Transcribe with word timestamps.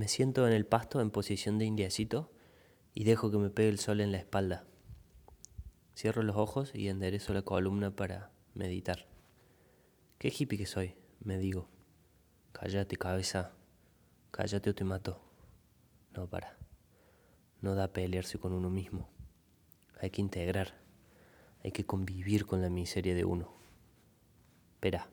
Me 0.00 0.08
siento 0.08 0.48
en 0.48 0.54
el 0.54 0.64
pasto 0.64 1.02
en 1.02 1.10
posición 1.10 1.58
de 1.58 1.66
indiecito 1.66 2.32
y 2.94 3.04
dejo 3.04 3.30
que 3.30 3.36
me 3.36 3.50
pegue 3.50 3.68
el 3.68 3.78
sol 3.78 4.00
en 4.00 4.12
la 4.12 4.16
espalda. 4.16 4.64
Cierro 5.94 6.22
los 6.22 6.36
ojos 6.36 6.74
y 6.74 6.88
enderezo 6.88 7.34
la 7.34 7.42
columna 7.42 7.94
para 7.94 8.30
meditar. 8.54 9.06
Qué 10.16 10.32
hippie 10.34 10.56
que 10.56 10.64
soy, 10.64 10.94
me 11.22 11.36
digo. 11.36 11.68
Cállate, 12.52 12.96
cabeza. 12.96 13.52
Cállate 14.30 14.70
o 14.70 14.74
te 14.74 14.84
mato. 14.84 15.20
No, 16.16 16.26
para. 16.26 16.56
No 17.60 17.74
da 17.74 17.92
pelearse 17.92 18.38
con 18.38 18.54
uno 18.54 18.70
mismo. 18.70 19.10
Hay 20.00 20.08
que 20.08 20.22
integrar. 20.22 20.80
Hay 21.62 21.72
que 21.72 21.84
convivir 21.84 22.46
con 22.46 22.62
la 22.62 22.70
miseria 22.70 23.14
de 23.14 23.26
uno. 23.26 23.52
Espera. 24.76 25.10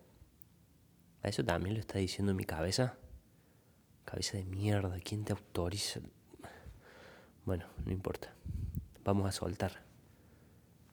¿A 1.23 1.27
eso 1.27 1.43
también 1.43 1.73
lo 1.73 1.81
está 1.81 1.99
diciendo 1.99 2.33
mi 2.33 2.45
cabeza? 2.45 2.97
Cabeza 4.07 4.37
de 4.37 4.45
mierda, 4.45 4.97
¿quién 5.03 5.25
te 5.25 5.33
autoriza? 5.33 5.99
Bueno, 7.43 7.65
no 7.85 7.91
importa. 7.91 8.33
Vamos 9.03 9.27
a 9.27 9.33
soltar. 9.33 9.83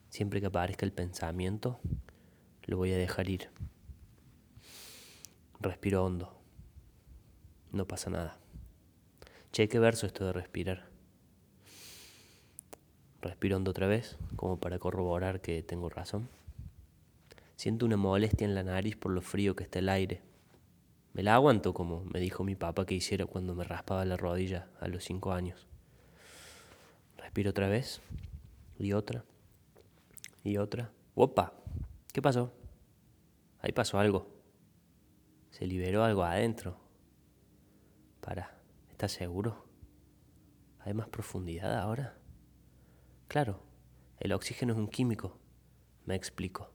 Siempre 0.09 0.41
que 0.41 0.49
aparezca 0.49 0.85
el 0.85 0.91
pensamiento, 0.91 1.79
lo 2.65 2.77
voy 2.77 2.93
a 2.93 2.99
dejar 2.99 3.29
ir. 3.31 3.51
Respiro 5.61 6.05
hondo. 6.05 6.37
No 7.71 7.87
pasa 7.87 8.11
nada. 8.11 8.37
Che, 9.53 9.69
qué 9.69 9.79
verso 9.79 10.07
esto 10.07 10.27
de 10.27 10.33
respirar. 10.33 10.89
Respiro 13.23 13.57
hondo 13.57 13.71
otra 13.71 13.87
vez, 13.87 14.19
como 14.35 14.59
para 14.59 14.81
corroborar 14.81 15.41
que 15.41 15.63
tengo 15.63 15.89
razón. 15.89 16.29
Siento 17.55 17.87
una 17.87 17.97
molestia 17.97 18.45
en 18.45 18.57
la 18.57 18.65
nariz 18.65 18.97
por 18.97 19.13
lo 19.13 19.21
frío 19.21 19.55
que 19.55 19.63
está 19.63 19.79
el 19.79 19.89
aire. 19.89 20.34
Me 21.15 21.23
la 21.23 21.35
aguanto 21.35 21.73
como 21.73 22.05
me 22.05 22.19
dijo 22.19 22.43
mi 22.43 22.57
papá 22.57 22.87
que 22.87 22.97
hiciera 22.97 23.25
cuando 23.25 23.55
me 23.55 23.63
raspaba 23.63 24.05
la 24.05 24.17
rodilla 24.17 24.69
a 24.81 24.89
los 24.89 25.05
cinco 25.05 25.33
años. 25.33 25.69
Respiro 27.17 27.51
otra 27.51 27.69
vez 27.69 28.01
y 28.81 28.93
otra 28.93 29.25
y 30.43 30.57
otra. 30.57 30.91
¡Opa! 31.15 31.55
¿Qué 32.13 32.21
pasó? 32.21 32.53
Ahí 33.61 33.71
pasó 33.71 34.01
algo. 34.01 34.29
Se 35.51 35.69
liberó 35.69 36.03
algo 36.03 36.25
adentro. 36.25 36.81
Para, 38.21 38.61
¿estás 38.91 39.13
seguro? 39.13 39.65
¿Hay 40.81 40.95
más 40.95 41.09
profundidad 41.09 41.79
ahora? 41.79 42.19
Claro, 43.29 43.63
el 44.19 44.33
oxígeno 44.33 44.73
es 44.73 44.79
un 44.81 44.89
químico. 44.89 45.39
Me 46.07 46.17
explico. 46.17 46.73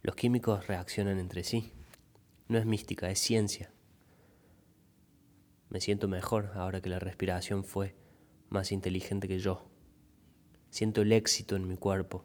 Los 0.00 0.16
químicos 0.16 0.66
reaccionan 0.68 1.18
entre 1.18 1.44
sí. 1.44 1.74
No 2.48 2.56
es 2.56 2.64
mística, 2.64 3.10
es 3.10 3.18
ciencia. 3.18 3.73
Me 5.74 5.80
siento 5.80 6.06
mejor 6.06 6.52
ahora 6.54 6.80
que 6.80 6.88
la 6.88 7.00
respiración 7.00 7.64
fue 7.64 7.96
más 8.48 8.70
inteligente 8.70 9.26
que 9.26 9.40
yo. 9.40 9.68
Siento 10.70 11.02
el 11.02 11.10
éxito 11.10 11.56
en 11.56 11.66
mi 11.66 11.76
cuerpo. 11.76 12.24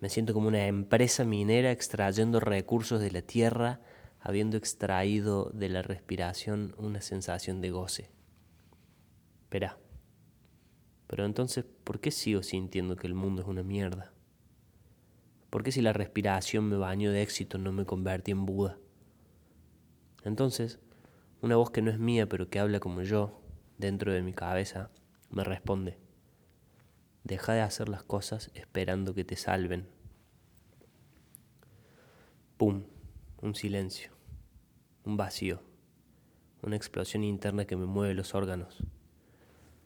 Me 0.00 0.08
siento 0.08 0.32
como 0.32 0.48
una 0.48 0.66
empresa 0.66 1.26
minera 1.26 1.72
extrayendo 1.72 2.40
recursos 2.40 3.02
de 3.02 3.10
la 3.10 3.20
tierra, 3.20 3.82
habiendo 4.18 4.56
extraído 4.56 5.50
de 5.52 5.68
la 5.68 5.82
respiración 5.82 6.74
una 6.78 7.02
sensación 7.02 7.60
de 7.60 7.70
goce. 7.70 8.10
Espera. 9.42 9.78
Pero 11.06 11.26
entonces, 11.26 11.66
¿por 11.84 12.00
qué 12.00 12.10
sigo 12.10 12.42
sintiendo 12.42 12.96
que 12.96 13.06
el 13.06 13.14
mundo 13.14 13.42
es 13.42 13.48
una 13.48 13.62
mierda? 13.62 14.14
¿Por 15.50 15.64
qué 15.64 15.70
si 15.70 15.82
la 15.82 15.92
respiración 15.92 16.70
me 16.70 16.78
bañó 16.78 17.12
de 17.12 17.20
éxito 17.20 17.58
no 17.58 17.72
me 17.72 17.84
convertí 17.84 18.30
en 18.30 18.46
Buda? 18.46 18.78
Entonces, 20.24 20.78
una 21.44 21.56
voz 21.56 21.70
que 21.70 21.82
no 21.82 21.90
es 21.90 21.98
mía 21.98 22.26
pero 22.26 22.48
que 22.48 22.58
habla 22.58 22.80
como 22.80 23.02
yo, 23.02 23.38
dentro 23.76 24.14
de 24.14 24.22
mi 24.22 24.32
cabeza, 24.32 24.90
me 25.28 25.44
responde, 25.44 25.98
deja 27.22 27.52
de 27.52 27.60
hacer 27.60 27.90
las 27.90 28.02
cosas 28.02 28.50
esperando 28.54 29.14
que 29.14 29.24
te 29.24 29.36
salven. 29.36 29.86
¡Pum! 32.56 32.84
Un 33.42 33.54
silencio, 33.54 34.10
un 35.04 35.18
vacío, 35.18 35.60
una 36.62 36.76
explosión 36.76 37.24
interna 37.24 37.66
que 37.66 37.76
me 37.76 37.84
mueve 37.84 38.14
los 38.14 38.34
órganos. 38.34 38.82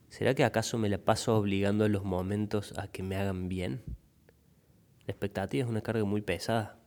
¿Será 0.07 0.33
que 0.35 0.45
acaso 0.45 0.77
me 0.77 0.87
la 0.87 0.99
paso 0.99 1.35
obligando 1.35 1.83
a 1.83 1.89
los 1.89 2.05
momentos 2.05 2.73
a 2.79 2.87
que 2.87 3.03
me 3.03 3.17
hagan 3.17 3.49
bien? 3.49 3.83
La 5.05 5.11
expectativa 5.11 5.65
es 5.65 5.69
una 5.69 5.81
carga 5.81 6.05
muy 6.05 6.21
pesada. 6.21 6.78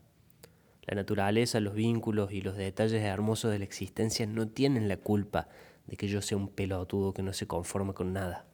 La 0.83 0.97
naturaleza, 0.97 1.61
los 1.61 1.75
vínculos 1.75 2.33
y 2.33 2.41
los 2.41 2.57
detalles 2.57 3.03
hermosos 3.03 3.53
de 3.53 3.59
la 3.59 3.65
existencia 3.65 4.27
no 4.27 4.49
tienen 4.49 4.89
la 4.89 4.97
culpa 4.97 5.49
de 5.87 5.97
que 5.97 6.09
yo 6.09 6.23
sea 6.23 6.37
un 6.37 6.49
pelotudo 6.49 7.15
que 7.15 7.23
no 7.23 7.33
se 7.33 7.47
conforma 7.47 7.93
con 7.93 8.13
nada. 8.13 8.47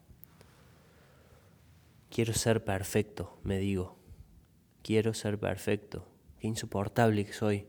Quiero 2.09 2.33
ser 2.33 2.63
perfecto, 2.63 3.39
me 3.43 3.57
digo. 3.57 3.97
Quiero 4.83 5.13
ser 5.13 5.39
perfecto. 5.39 6.07
Qué 6.39 6.47
insoportable 6.47 7.25
que 7.25 7.33
soy. 7.33 7.67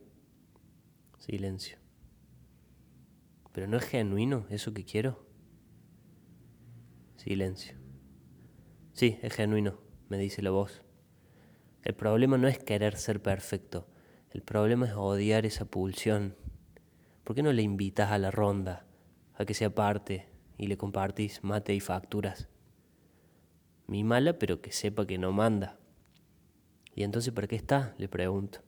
Silencio. 1.19 1.79
Pero 3.53 3.67
no 3.67 3.77
es 3.77 3.85
genuino 3.85 4.47
eso 4.51 4.73
que 4.73 4.85
quiero. 4.85 5.25
Silencio. 7.17 7.77
Sí, 8.93 9.19
es 9.23 9.35
genuino, 9.35 9.81
me 10.09 10.19
dice 10.19 10.41
la 10.43 10.51
voz. 10.51 10.83
El 11.83 11.95
problema 11.95 12.39
no 12.39 12.49
es 12.49 12.59
querer 12.59 12.97
ser 12.97 13.21
perfecto. 13.21 13.87
El 14.31 14.43
problema 14.43 14.87
es 14.87 14.93
odiar 14.95 15.45
esa 15.45 15.65
pulsión. 15.65 16.37
¿Por 17.25 17.35
qué 17.35 17.43
no 17.43 17.53
le 17.53 17.63
invitas 17.63 18.13
a 18.13 18.19
la 18.19 18.31
ronda, 18.31 18.87
a 19.35 19.45
que 19.45 19.55
sea 19.55 19.75
parte 19.75 20.29
y 20.57 20.69
le 20.69 20.77
compartís 20.77 21.43
mate 21.43 21.75
y 21.75 21.81
facturas? 21.81 22.49
Mi 23.89 24.05
mala, 24.05 24.39
pero 24.39 24.61
que 24.61 24.71
sepa 24.71 25.05
que 25.05 25.19
no 25.19 25.33
manda. 25.33 25.81
¿Y 26.95 27.03
entonces 27.03 27.33
para 27.33 27.49
qué 27.49 27.57
está? 27.57 27.97
Le 27.99 28.09
pregunto. 28.09 28.61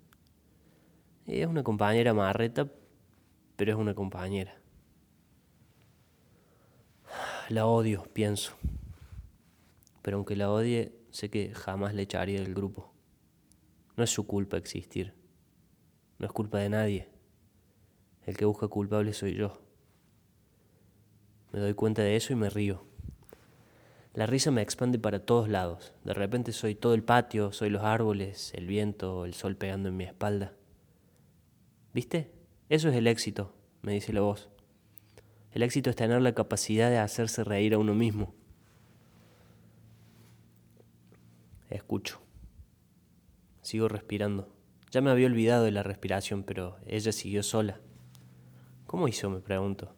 Es 1.27 1.47
una 1.47 1.63
compañera 1.63 2.13
marreta, 2.13 2.69
pero 3.55 3.71
es 3.71 3.79
una 3.79 3.95
compañera. 3.95 4.61
La 7.49 7.67
odio, 7.67 8.03
pienso. 8.13 8.55
Pero 10.03 10.17
aunque 10.17 10.35
la 10.35 10.51
odie, 10.51 10.93
sé 11.11 11.31
que 11.31 11.55
jamás 11.55 11.95
le 11.95 12.03
echaría 12.03 12.41
del 12.41 12.53
grupo. 12.53 12.93
No 13.97 14.03
es 14.03 14.11
su 14.11 14.27
culpa 14.27 14.57
existir. 14.57 15.22
No 16.23 16.27
es 16.27 16.33
culpa 16.33 16.59
de 16.59 16.69
nadie. 16.69 17.09
El 18.27 18.37
que 18.37 18.45
busca 18.45 18.69
culpable 18.69 19.13
soy 19.13 19.35
yo. 19.35 19.61
Me 21.51 21.59
doy 21.59 21.75
cuenta 21.75 22.03
de 22.03 22.15
eso 22.15 22.33
y 22.33 22.37
me 22.37 22.49
río. 22.49 22.85
La 24.15 24.27
risa 24.27 24.53
me 24.53 24.63
expande 24.63 25.01
para 25.01 25.27
todos 25.27 25.49
lados. 25.49 25.95
De 26.05 26.15
repente 26.15 26.53
soy 26.53 26.77
todo 26.77 26.95
el 26.95 27.03
patio, 27.03 27.51
soy 27.51 27.71
los 27.71 27.83
árboles, 27.83 28.53
el 28.55 28.69
viento, 28.69 29.25
el 29.25 29.35
sol 29.35 29.57
pegando 29.57 29.89
en 29.89 29.97
mi 29.97 30.05
espalda. 30.05 30.53
¿Viste? 31.93 32.31
Eso 32.69 32.89
es 32.89 32.95
el 32.95 33.09
éxito, 33.09 33.53
me 33.83 33.93
dice 33.93 34.13
la 34.13 34.21
voz. 34.21 34.49
El 35.51 35.65
éxito 35.65 35.91
es 35.91 35.97
tener 35.97 36.23
la 36.23 36.37
capacidad 36.37 36.89
de 36.89 36.99
hacerse 36.99 37.43
reír 37.43 37.75
a 37.75 37.79
uno 37.79 37.95
mismo. 37.95 38.33
Escucho. 41.69 42.21
Sigo 43.61 43.89
respirando. 43.89 44.62
Ya 44.93 45.01
me 45.01 45.11
había 45.11 45.27
olvidado 45.27 45.65
de 45.65 45.71
la 45.71 45.83
respiración, 45.83 46.43
pero 46.43 46.77
ella 46.87 47.13
siguió 47.13 47.43
sola. 47.43 47.81
¿Cómo 48.87 49.09
hizo? 49.09 49.31
me 49.31 49.41
pregunto. 49.41 49.95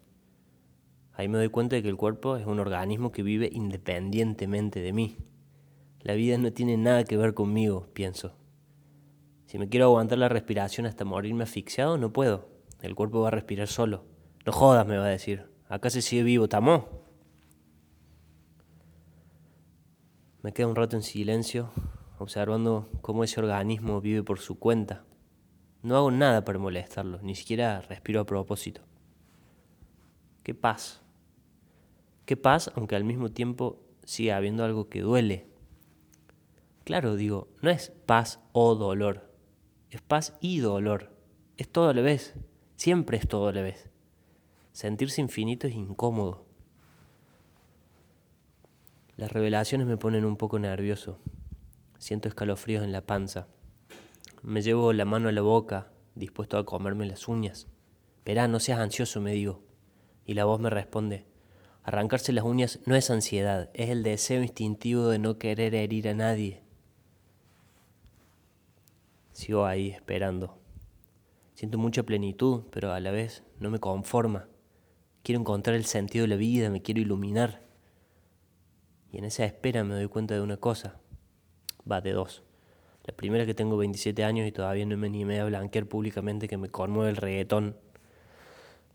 Ahí 1.15 1.27
me 1.27 1.37
doy 1.37 1.49
cuenta 1.49 1.75
de 1.75 1.83
que 1.83 1.89
el 1.89 1.97
cuerpo 1.97 2.37
es 2.37 2.47
un 2.47 2.61
organismo 2.61 3.11
que 3.11 3.25
vive 3.25 3.51
independientemente 3.53 4.79
de 4.81 4.93
mí. 4.93 5.17
La 6.01 6.15
vida 6.15 6.39
no 6.39 6.53
tiene 6.53 6.77
nada 6.77 7.03
que 7.03 7.17
ver 7.17 7.35
conmigo, 7.35 7.89
pienso. 7.93 8.37
Si 9.47 9.59
me 9.59 9.69
quiero 9.69 9.87
aguantar 9.87 10.19
la 10.19 10.29
respiración 10.29 10.87
hasta 10.87 11.05
morirme 11.05 11.43
asfixiado, 11.43 11.99
no 11.99 12.13
puedo. 12.13 12.49
El 12.81 12.95
cuerpo 12.95 13.21
va 13.21 13.29
a 13.29 13.33
respirar 13.33 13.67
solo. 13.67 14.05
No 14.47 14.53
jodas, 14.53 14.87
me 14.87 14.97
va 14.97 15.07
a 15.07 15.09
decir. 15.09 15.51
Acá 15.69 15.91
se 15.91 16.03
sigue 16.03 16.23
vivo, 16.23 16.49
¿tamó? 16.49 16.89
Me 20.43 20.53
quedo 20.53 20.69
un 20.69 20.77
rato 20.77 20.95
en 20.95 21.03
silencio, 21.03 21.71
observando 22.25 22.91
cómo 23.01 23.23
ese 23.23 23.41
organismo 23.41 24.01
vive 24.01 24.23
por 24.23 24.41
su 24.41 24.59
cuenta. 24.59 25.05
No 25.83 25.97
hago 25.97 26.11
nada 26.11 26.45
para 26.45 26.59
molestarlo, 26.59 27.21
ni 27.23 27.35
siquiera 27.35 27.81
respiro 27.83 28.21
a 28.21 28.27
propósito. 28.27 28.83
Qué 30.43 30.55
paz. 30.55 31.03
Qué 32.25 32.37
paz, 32.37 32.71
aunque 32.75 32.97
al 32.97 33.05
mismo 33.05 33.31
tiempo 33.31 33.81
siga 34.03 34.37
habiendo 34.37 34.65
algo 34.65 34.89
que 34.89 35.03
duele. 35.03 35.47
Claro, 36.85 37.17
digo, 37.17 37.49
no 37.63 37.71
es 37.71 37.91
paz 38.07 38.41
o 38.53 38.75
dolor, 38.75 39.31
es 39.91 40.03
paz 40.03 40.37
y 40.41 40.59
dolor. 40.59 41.15
Es 41.57 41.69
todo 41.69 41.89
a 41.89 41.95
la 41.95 42.03
vez, 42.03 42.35
siempre 42.77 43.17
es 43.17 43.29
todo 43.29 43.49
a 43.49 43.53
la 43.53 43.63
vez. 43.63 43.89
Sentirse 44.73 45.21
infinito 45.21 45.67
es 45.67 45.75
incómodo. 45.75 46.45
Las 49.17 49.31
revelaciones 49.31 49.87
me 49.87 49.97
ponen 49.97 50.25
un 50.25 50.37
poco 50.37 50.59
nervioso. 50.59 51.21
Siento 51.99 52.29
escalofríos 52.29 52.85
en 52.85 52.93
la 52.93 53.07
panza. 53.07 53.49
Me 54.43 54.63
llevo 54.63 54.93
la 54.93 55.05
mano 55.05 55.29
a 55.29 55.33
la 55.33 55.41
boca, 55.41 55.91
dispuesto 56.15 56.59
a 56.59 56.67
comerme 56.67 57.07
las 57.07 57.29
uñas. 57.29 57.67
Verá, 58.25 58.49
no 58.49 58.61
seas 58.61 58.79
ansioso, 58.79 59.21
me 59.21 59.33
digo. 59.33 59.63
Y 60.27 60.35
la 60.35 60.45
voz 60.45 60.61
me 60.61 60.71
responde, 60.71 61.27
Arrancarse 61.85 62.33
las 62.33 62.45
uñas 62.45 62.81
no 62.87 62.97
es 62.97 63.11
ansiedad, 63.11 63.71
es 63.75 63.91
el 63.91 64.03
deseo 64.03 64.43
instintivo 64.43 65.09
de 65.09 65.19
no 65.19 65.39
querer 65.39 65.75
herir 65.75 66.09
a 66.09 66.15
nadie. 66.15 66.63
Sigo 69.33 69.67
ahí 69.67 69.91
esperando. 69.91 70.59
Siento 71.55 71.77
mucha 71.77 72.03
plenitud, 72.03 72.63
pero 72.71 72.93
a 72.93 73.01
la 73.01 73.11
vez 73.11 73.45
no 73.59 73.71
me 73.71 73.81
conforma. 73.81 74.49
Quiero 75.23 75.41
encontrar 75.41 75.77
el 75.77 75.85
sentido 75.85 76.23
de 76.23 76.29
la 76.29 76.37
vida, 76.37 76.71
me 76.71 76.81
quiero 76.81 77.03
iluminar. 77.03 77.63
Y 79.13 79.19
en 79.19 79.25
esa 79.25 79.45
espera 79.45 79.85
me 79.85 79.95
doy 79.95 80.09
cuenta 80.09 80.35
de 80.35 80.41
una 80.41 80.57
cosa. 80.57 81.01
Va, 81.91 82.01
de 82.01 82.13
dos. 82.13 82.43
La 83.05 83.15
primera 83.15 83.45
que 83.45 83.55
tengo 83.55 83.77
27 83.77 84.25
años 84.25 84.47
y 84.49 84.53
todavía 84.53 84.87
no 84.87 84.97
me 84.97 85.09
animé 85.09 85.41
a 85.41 85.45
blanquear 85.45 85.87
públicamente 85.87 86.49
que 86.49 86.57
me 86.57 86.71
conmueve 86.71 87.11
el 87.11 87.17
reggaetón. 87.17 87.77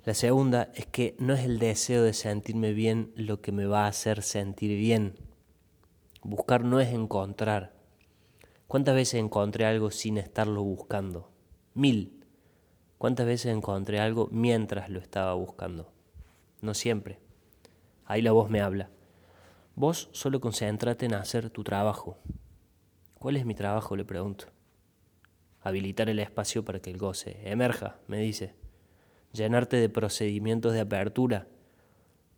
La 0.03 0.15
segunda 0.15 0.71
es 0.73 0.87
que 0.87 1.15
no 1.19 1.33
es 1.33 1.45
el 1.45 1.59
deseo 1.59 2.01
de 2.03 2.13
sentirme 2.13 2.73
bien 2.73 3.11
lo 3.15 3.41
que 3.41 3.51
me 3.51 3.65
va 3.65 3.85
a 3.85 3.89
hacer 3.89 4.23
sentir 4.23 4.77
bien. 4.79 5.15
Buscar 6.23 6.63
no 6.63 6.79
es 6.79 6.89
encontrar. 6.89 7.73
¿Cuántas 8.67 8.95
veces 8.95 9.19
encontré 9.19 9.65
algo 9.65 9.91
sin 9.91 10.17
estarlo 10.17 10.63
buscando? 10.63 11.29
Mil. 11.75 12.23
¿Cuántas 12.97 13.25
veces 13.27 13.53
encontré 13.53 13.99
algo 13.99 14.27
mientras 14.31 14.89
lo 14.89 14.99
estaba 14.99 15.33
buscando? 15.35 15.91
No 16.61 16.73
siempre. 16.73 17.19
Ahí 18.05 18.21
la 18.21 18.31
voz 18.31 18.49
me 18.49 18.61
habla. 18.61 18.89
Vos 19.75 20.09
solo 20.11 20.41
concéntrate 20.41 21.05
en 21.05 21.13
hacer 21.13 21.49
tu 21.51 21.63
trabajo. 21.63 22.17
¿Cuál 23.19 23.35
es 23.35 23.45
mi 23.45 23.53
trabajo? 23.53 23.97
le 23.97 24.05
pregunto. 24.05 24.45
Habilitar 25.61 26.09
el 26.09 26.19
espacio 26.19 26.63
para 26.63 26.79
que 26.79 26.89
el 26.89 26.97
goce 26.97 27.37
emerja, 27.43 27.99
me 28.07 28.17
dice. 28.17 28.55
Llenarte 29.33 29.75
de 29.75 29.89
procedimientos 29.89 30.71
de 30.71 30.79
apertura. 30.79 31.47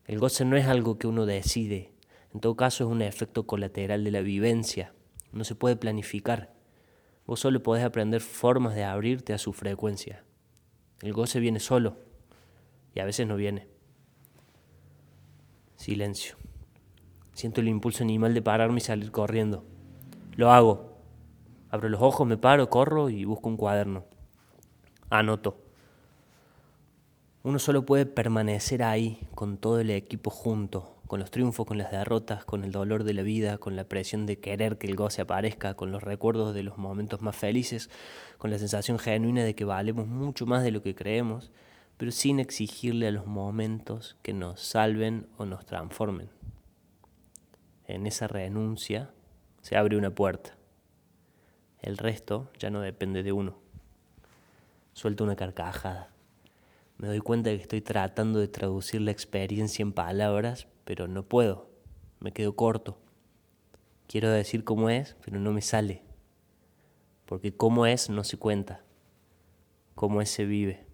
El 0.05 0.17
goce 0.17 0.43
no 0.43 0.57
es 0.57 0.65
algo 0.65 0.97
que 0.97 1.05
uno 1.05 1.27
decide. 1.27 1.93
En 2.33 2.39
todo 2.39 2.55
caso 2.55 2.83
es 2.83 2.89
un 2.89 3.03
efecto 3.03 3.45
colateral 3.45 4.03
de 4.03 4.09
la 4.09 4.21
vivencia. 4.21 4.93
No 5.31 5.43
se 5.43 5.53
puede 5.53 5.75
planificar. 5.75 6.51
Vos 7.27 7.39
solo 7.39 7.61
podés 7.61 7.85
aprender 7.85 8.21
formas 8.21 8.73
de 8.73 8.83
abrirte 8.83 9.33
a 9.33 9.37
su 9.37 9.53
frecuencia. 9.53 10.23
El 11.03 11.13
goce 11.13 11.39
viene 11.39 11.59
solo 11.59 11.97
y 12.95 13.01
a 13.01 13.05
veces 13.05 13.27
no 13.27 13.35
viene. 13.35 13.67
Silencio. 15.75 16.37
Siento 17.33 17.61
el 17.61 17.67
impulso 17.67 18.03
animal 18.03 18.33
de 18.33 18.41
pararme 18.41 18.79
y 18.79 18.81
salir 18.81 19.11
corriendo. 19.11 19.63
Lo 20.35 20.51
hago. 20.51 20.97
Abro 21.69 21.89
los 21.89 22.01
ojos, 22.01 22.27
me 22.27 22.37
paro, 22.37 22.69
corro 22.69 23.09
y 23.09 23.25
busco 23.25 23.49
un 23.49 23.57
cuaderno. 23.57 24.05
Anoto. 25.09 25.57
Uno 27.43 27.59
solo 27.59 27.85
puede 27.85 28.05
permanecer 28.05 28.83
ahí 28.83 29.27
con 29.33 29.57
todo 29.57 29.79
el 29.79 29.89
equipo 29.89 30.29
junto, 30.29 30.95
con 31.07 31.19
los 31.19 31.31
triunfos, 31.31 31.65
con 31.65 31.77
las 31.77 31.91
derrotas, 31.91 32.45
con 32.45 32.63
el 32.63 32.71
dolor 32.71 33.03
de 33.03 33.13
la 33.13 33.23
vida, 33.23 33.57
con 33.57 33.75
la 33.75 33.83
presión 33.83 34.25
de 34.25 34.39
querer 34.39 34.77
que 34.77 34.87
el 34.87 34.95
goce 34.95 35.23
aparezca, 35.23 35.73
con 35.73 35.91
los 35.91 36.03
recuerdos 36.03 36.53
de 36.53 36.63
los 36.63 36.77
momentos 36.77 37.21
más 37.21 37.35
felices, 37.35 37.89
con 38.37 38.51
la 38.51 38.59
sensación 38.59 38.99
genuina 38.99 39.43
de 39.43 39.55
que 39.55 39.65
valemos 39.65 40.07
mucho 40.07 40.45
más 40.45 40.63
de 40.63 40.71
lo 40.71 40.81
que 40.81 40.93
creemos, 40.93 41.51
pero 41.97 42.11
sin 42.11 42.39
exigirle 42.39 43.07
a 43.07 43.11
los 43.11 43.25
momentos 43.25 44.17
que 44.21 44.33
nos 44.33 44.61
salven 44.61 45.27
o 45.37 45.45
nos 45.45 45.65
transformen 45.65 46.29
en 47.87 48.07
esa 48.07 48.27
renuncia 48.27 49.11
se 49.61 49.77
abre 49.77 49.97
una 49.97 50.13
puerta. 50.13 50.55
El 51.79 51.97
resto 51.97 52.49
ya 52.59 52.69
no 52.69 52.81
depende 52.81 53.23
de 53.23 53.31
uno. 53.31 53.57
Suelto 54.93 55.23
una 55.23 55.35
carcajada. 55.35 56.09
Me 56.97 57.07
doy 57.07 57.19
cuenta 57.19 57.49
de 57.49 57.57
que 57.57 57.63
estoy 57.63 57.81
tratando 57.81 58.39
de 58.39 58.47
traducir 58.47 59.01
la 59.01 59.11
experiencia 59.11 59.81
en 59.81 59.93
palabras, 59.93 60.67
pero 60.85 61.07
no 61.07 61.23
puedo. 61.23 61.69
Me 62.19 62.31
quedo 62.31 62.55
corto. 62.55 62.97
Quiero 64.07 64.29
decir 64.29 64.63
cómo 64.63 64.89
es, 64.89 65.15
pero 65.23 65.39
no 65.39 65.51
me 65.51 65.61
sale. 65.61 66.03
Porque 67.25 67.55
cómo 67.55 67.85
es 67.85 68.09
no 68.09 68.23
se 68.23 68.37
cuenta. 68.37 68.83
Cómo 69.95 70.21
es 70.21 70.29
se 70.29 70.45
vive. 70.45 70.85